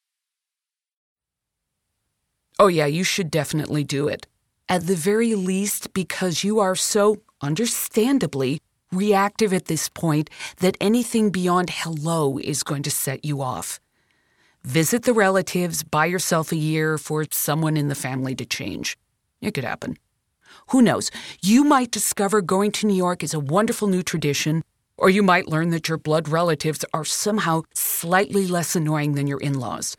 Oh, 2.60 2.68
yeah, 2.68 2.88
you 2.88 3.06
should 3.06 3.32
definitely 3.32 3.86
do 3.86 4.10
it. 4.10 4.28
At 4.68 4.86
the 4.86 4.96
very 4.96 5.34
least, 5.34 5.94
because 5.94 6.44
you 6.44 6.60
are 6.60 6.76
so, 6.76 7.22
understandably, 7.42 8.60
reactive 8.92 9.54
at 9.54 9.66
this 9.66 9.90
point 9.90 10.30
that 10.58 10.78
anything 10.80 11.30
beyond 11.30 11.70
hello 11.70 12.38
is 12.38 12.64
going 12.64 12.84
to 12.84 12.92
set 12.92 13.26
you 13.26 13.42
off. 13.42 13.80
Visit 14.64 15.04
the 15.04 15.14
relatives, 15.14 15.84
buy 15.84 16.06
yourself 16.06 16.52
a 16.52 16.58
year 16.58 16.98
for 16.98 17.26
someone 17.32 17.78
in 17.78 17.88
the 17.88 17.96
family 17.96 18.36
to 18.36 18.46
change. 18.46 18.98
It 19.42 19.54
could 19.54 19.64
happen. 19.64 19.98
Who 20.70 20.82
knows? 20.82 21.12
You 21.42 21.64
might 21.64 21.92
discover 21.92 22.42
going 22.42 22.72
to 22.74 22.88
New 22.88 22.96
York 22.96 23.24
is 23.24 23.34
a 23.34 23.40
wonderful 23.40 23.88
new 23.88 24.04
tradition, 24.04 24.64
or 24.98 25.10
you 25.10 25.24
might 25.24 25.48
learn 25.48 25.70
that 25.70 25.88
your 25.88 25.98
blood 25.98 26.28
relatives 26.28 26.84
are 26.94 27.06
somehow 27.06 27.62
slightly 27.74 28.48
less 28.48 28.76
annoying 28.76 29.14
than 29.14 29.28
your 29.28 29.40
in 29.40 29.60
laws. 29.60 29.96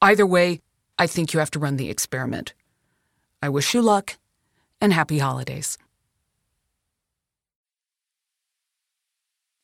Either 0.00 0.26
way, 0.26 0.60
I 0.98 1.06
think 1.06 1.32
you 1.32 1.40
have 1.40 1.50
to 1.52 1.58
run 1.58 1.76
the 1.76 1.90
experiment. 1.90 2.54
I 3.42 3.48
wish 3.48 3.74
you 3.74 3.82
luck 3.82 4.16
and 4.80 4.92
happy 4.92 5.18
holidays. 5.18 5.76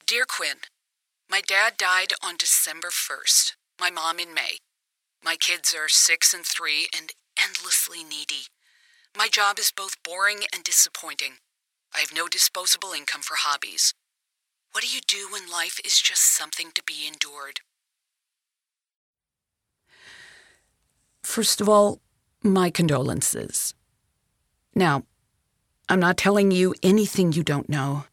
Dear 0.08 0.24
Quinn, 0.26 0.60
my 1.30 1.42
dad 1.46 1.74
died 1.76 2.14
on 2.24 2.38
December 2.38 2.88
1st, 2.88 3.56
my 3.78 3.90
mom 3.90 4.18
in 4.18 4.32
May. 4.32 4.56
My 5.22 5.36
kids 5.36 5.74
are 5.74 5.86
six 5.90 6.32
and 6.32 6.46
three 6.46 6.88
and 6.96 7.10
endlessly 7.38 8.04
needy. 8.04 8.46
My 9.14 9.28
job 9.28 9.58
is 9.58 9.70
both 9.70 10.02
boring 10.02 10.44
and 10.50 10.64
disappointing. 10.64 11.32
I 11.94 11.98
have 11.98 12.14
no 12.14 12.26
disposable 12.26 12.92
income 12.96 13.20
for 13.20 13.34
hobbies. 13.38 13.92
What 14.72 14.82
do 14.82 14.88
you 14.88 15.02
do 15.06 15.28
when 15.30 15.50
life 15.50 15.78
is 15.84 16.00
just 16.00 16.22
something 16.22 16.70
to 16.74 16.82
be 16.86 17.06
endured? 17.06 17.60
First 21.22 21.60
of 21.60 21.68
all, 21.68 22.00
my 22.42 22.70
condolences. 22.70 23.74
Now, 24.74 25.02
I'm 25.86 26.00
not 26.00 26.16
telling 26.16 26.50
you 26.50 26.74
anything 26.82 27.32
you 27.32 27.42
don't 27.42 27.68
know, 27.68 28.04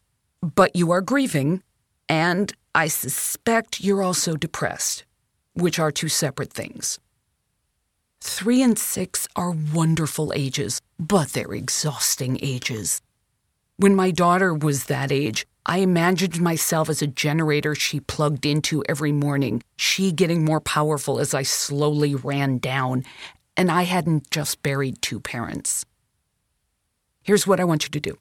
but 0.41 0.75
you 0.75 0.91
are 0.91 0.99
grieving, 0.99 1.63
and 2.09 2.53
I 2.73 2.87
suspect 2.87 3.81
you're 3.81 4.03
also 4.03 4.35
depressed, 4.35 5.05
which 5.53 5.79
are 5.79 5.91
two 5.91 6.09
separate 6.09 6.51
things. 6.51 6.99
Three 8.21 8.61
and 8.61 8.77
six 8.77 9.27
are 9.35 9.51
wonderful 9.51 10.33
ages, 10.35 10.81
but 10.99 11.29
they're 11.29 11.53
exhausting 11.53 12.39
ages. 12.41 13.01
When 13.77 13.95
my 13.95 14.11
daughter 14.11 14.53
was 14.53 14.85
that 14.85 15.11
age, 15.11 15.45
I 15.65 15.79
imagined 15.79 16.39
myself 16.41 16.89
as 16.89 17.01
a 17.01 17.07
generator 17.07 17.75
she 17.75 17.99
plugged 17.99 18.45
into 18.45 18.83
every 18.87 19.11
morning, 19.11 19.63
she 19.77 20.11
getting 20.11 20.45
more 20.45 20.61
powerful 20.61 21.19
as 21.19 21.33
I 21.33 21.43
slowly 21.43 22.13
ran 22.13 22.59
down, 22.59 23.03
and 23.57 23.71
I 23.71 23.83
hadn't 23.83 24.29
just 24.31 24.61
buried 24.61 25.01
two 25.01 25.19
parents. 25.19 25.85
Here's 27.23 27.47
what 27.47 27.59
I 27.59 27.63
want 27.63 27.83
you 27.83 27.89
to 27.89 27.99
do 27.99 28.17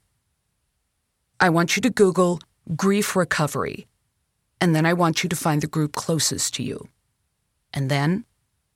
I 1.39 1.51
want 1.51 1.77
you 1.77 1.83
to 1.83 1.91
Google 1.91 2.41
grief 2.77 3.15
recovery, 3.15 3.87
and 4.61 4.75
then 4.75 4.87
I 4.87 4.93
want 4.93 5.23
you 5.23 5.29
to 5.29 5.37
find 5.37 5.61
the 5.61 5.67
group 5.67 5.95
closest 5.95 6.55
to 6.55 6.63
you. 6.63 6.89
And 7.73 7.91
then 7.91 8.25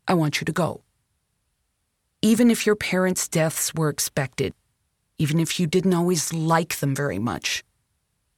I 0.07 0.14
want 0.14 0.40
you 0.40 0.45
to 0.45 0.52
go. 0.52 0.83
Even 2.21 2.50
if 2.50 2.66
your 2.66 2.76
parents' 2.76 3.28
deaths 3.28 3.73
were 3.75 3.89
expected, 3.89 4.52
even 5.19 5.41
if 5.41 5.58
you 5.58 5.67
didn't 5.67 5.95
always 5.95 6.32
like 6.32 6.76
them 6.76 6.95
very 6.95 7.19
much, 7.19 7.65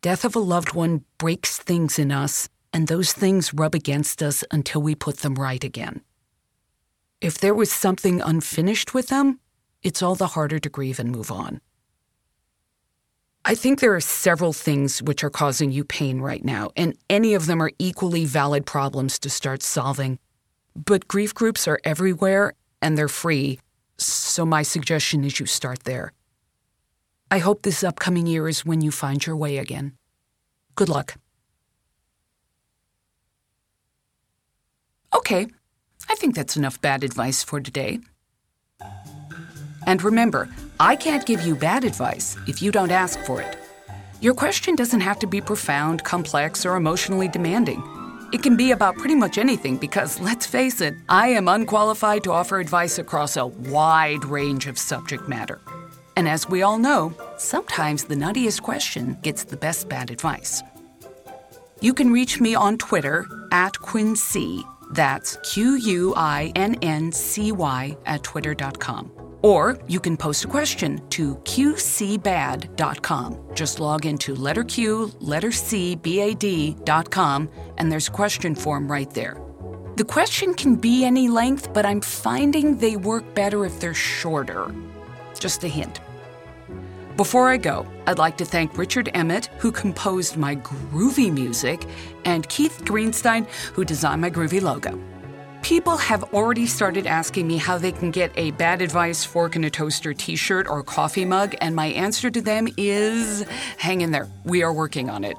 death 0.02 0.24
of 0.24 0.36
a 0.36 0.40
loved 0.40 0.74
one 0.74 1.04
breaks 1.18 1.56
things 1.56 1.98
in 1.98 2.12
us, 2.12 2.48
and 2.72 2.86
those 2.86 3.12
things 3.12 3.52
rub 3.52 3.74
against 3.74 4.22
us 4.22 4.44
until 4.50 4.82
we 4.82 4.94
put 4.94 5.18
them 5.18 5.34
right 5.34 5.64
again. 5.64 6.02
If 7.20 7.38
there 7.38 7.54
was 7.54 7.72
something 7.72 8.20
unfinished 8.20 8.94
with 8.94 9.08
them, 9.08 9.40
it's 9.82 10.02
all 10.02 10.14
the 10.14 10.28
harder 10.28 10.58
to 10.58 10.68
grieve 10.68 11.00
and 11.00 11.10
move 11.10 11.30
on. 11.30 11.60
I 13.44 13.54
think 13.54 13.80
there 13.80 13.94
are 13.94 14.00
several 14.00 14.52
things 14.52 15.02
which 15.02 15.24
are 15.24 15.30
causing 15.30 15.72
you 15.72 15.82
pain 15.82 16.20
right 16.20 16.44
now, 16.44 16.70
and 16.76 16.94
any 17.08 17.32
of 17.34 17.46
them 17.46 17.62
are 17.62 17.72
equally 17.78 18.26
valid 18.26 18.66
problems 18.66 19.18
to 19.20 19.30
start 19.30 19.62
solving. 19.62 20.18
But 20.76 21.08
grief 21.08 21.34
groups 21.34 21.66
are 21.66 21.80
everywhere 21.82 22.52
and 22.82 22.96
they're 22.98 23.08
free, 23.08 23.58
so 23.98 24.44
my 24.44 24.62
suggestion 24.62 25.24
is 25.24 25.40
you 25.40 25.46
start 25.46 25.84
there. 25.84 26.12
I 27.30 27.38
hope 27.38 27.62
this 27.62 27.82
upcoming 27.82 28.26
year 28.26 28.48
is 28.48 28.66
when 28.66 28.82
you 28.82 28.90
find 28.90 29.24
your 29.24 29.36
way 29.36 29.56
again. 29.56 29.92
Good 30.74 30.88
luck. 30.88 31.16
Okay, 35.16 35.46
I 36.08 36.14
think 36.14 36.34
that's 36.34 36.56
enough 36.56 36.80
bad 36.80 37.02
advice 37.04 37.42
for 37.42 37.60
today. 37.60 38.00
And 39.86 40.02
remember, 40.02 40.48
I 40.78 40.96
can't 40.96 41.26
give 41.26 41.42
you 41.42 41.54
bad 41.54 41.84
advice 41.84 42.36
if 42.46 42.62
you 42.62 42.72
don't 42.72 42.90
ask 42.90 43.18
for 43.20 43.40
it. 43.40 43.56
Your 44.20 44.34
question 44.34 44.74
doesn't 44.74 45.00
have 45.00 45.18
to 45.20 45.26
be 45.26 45.40
profound, 45.40 46.04
complex, 46.04 46.66
or 46.66 46.76
emotionally 46.76 47.28
demanding. 47.28 47.82
It 48.32 48.42
can 48.42 48.56
be 48.56 48.70
about 48.70 48.96
pretty 48.96 49.14
much 49.14 49.38
anything 49.38 49.76
because, 49.76 50.20
let's 50.20 50.46
face 50.46 50.80
it, 50.80 50.94
I 51.08 51.28
am 51.28 51.48
unqualified 51.48 52.22
to 52.24 52.32
offer 52.32 52.60
advice 52.60 52.98
across 52.98 53.36
a 53.36 53.46
wide 53.46 54.24
range 54.24 54.66
of 54.66 54.78
subject 54.78 55.28
matter. 55.28 55.60
And 56.16 56.28
as 56.28 56.48
we 56.48 56.62
all 56.62 56.78
know, 56.78 57.14
sometimes 57.38 58.04
the 58.04 58.14
nuttiest 58.14 58.62
question 58.62 59.18
gets 59.22 59.44
the 59.44 59.56
best 59.56 59.88
bad 59.88 60.10
advice. 60.10 60.62
You 61.80 61.94
can 61.94 62.12
reach 62.12 62.40
me 62.40 62.54
on 62.54 62.76
Twitter 62.76 63.26
at 63.52 63.78
Quincy. 63.80 64.64
That's 64.92 65.38
Q 65.42 65.76
U 65.76 66.14
I 66.14 66.52
N 66.54 66.76
N 66.82 67.10
C 67.10 67.52
Y 67.52 67.96
at 68.06 68.22
twitter.com. 68.22 69.19
Or 69.42 69.78
you 69.88 70.00
can 70.00 70.16
post 70.16 70.44
a 70.44 70.48
question 70.48 71.06
to 71.10 71.36
qcbad.com. 71.36 73.38
Just 73.54 73.80
log 73.80 74.06
into 74.06 74.34
letter 74.34 74.64
Q, 74.64 75.12
letter 75.20 75.52
C, 75.52 75.96
B-A-D.com, 75.96 77.50
and 77.78 77.90
there's 77.90 78.08
a 78.08 78.12
question 78.12 78.54
form 78.54 78.90
right 78.90 79.10
there. 79.10 79.40
The 79.96 80.04
question 80.04 80.54
can 80.54 80.76
be 80.76 81.04
any 81.04 81.28
length, 81.28 81.72
but 81.72 81.84
I'm 81.84 82.00
finding 82.00 82.76
they 82.76 82.96
work 82.96 83.34
better 83.34 83.66
if 83.66 83.80
they're 83.80 83.94
shorter. 83.94 84.74
Just 85.38 85.64
a 85.64 85.68
hint. 85.68 86.00
Before 87.16 87.48
I 87.48 87.58
go, 87.58 87.86
I'd 88.06 88.18
like 88.18 88.38
to 88.38 88.46
thank 88.46 88.78
Richard 88.78 89.10
Emmett, 89.12 89.46
who 89.58 89.70
composed 89.70 90.38
my 90.38 90.56
groovy 90.56 91.30
music, 91.30 91.84
and 92.24 92.48
Keith 92.48 92.80
Greenstein, 92.84 93.46
who 93.74 93.84
designed 93.84 94.22
my 94.22 94.30
groovy 94.30 94.62
logo. 94.62 94.98
People 95.70 95.98
have 95.98 96.24
already 96.34 96.66
started 96.66 97.06
asking 97.06 97.46
me 97.46 97.56
how 97.56 97.78
they 97.78 97.92
can 97.92 98.10
get 98.10 98.32
a 98.34 98.50
bad 98.50 98.82
advice 98.82 99.24
fork 99.24 99.54
in 99.54 99.62
a 99.62 99.70
toaster 99.70 100.12
t 100.12 100.34
shirt 100.34 100.66
or 100.66 100.82
coffee 100.82 101.24
mug, 101.24 101.54
and 101.60 101.76
my 101.76 101.86
answer 101.86 102.28
to 102.28 102.40
them 102.40 102.66
is 102.76 103.46
hang 103.78 104.00
in 104.00 104.10
there. 104.10 104.28
We 104.42 104.64
are 104.64 104.72
working 104.72 105.08
on 105.08 105.22
it. 105.22 105.36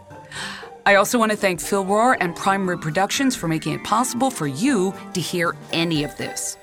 I 0.86 0.96
also 0.96 1.20
want 1.20 1.32
to 1.32 1.38
thank 1.38 1.60
Phil 1.60 1.84
Rohr 1.84 2.16
and 2.18 2.34
Prime 2.34 2.70
Rib 2.70 2.80
Productions 2.80 3.36
for 3.36 3.50
making 3.50 3.74
it 3.74 3.84
possible 3.84 4.32
for 4.32 4.48
you 4.48 4.94
to 5.14 5.20
hear 5.20 5.54
any 5.74 6.06
of 6.06 6.16
this. 6.16 6.56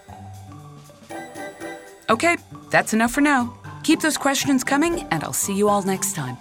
Okay, 2.08 2.38
that's 2.70 2.94
enough 2.94 3.12
for 3.12 3.20
now. 3.20 3.54
Keep 3.82 4.00
those 4.00 4.16
questions 4.16 4.64
coming, 4.64 5.02
and 5.10 5.22
I'll 5.22 5.34
see 5.34 5.54
you 5.54 5.68
all 5.68 5.82
next 5.82 6.14
time. 6.14 6.38